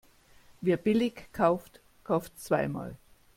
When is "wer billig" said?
0.61-1.31